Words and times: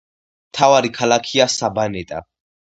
მთავარი 0.53 0.91
ქალაქია 0.95 1.47
საბანეტა. 1.57 2.25